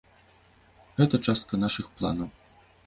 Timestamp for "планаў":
2.01-2.29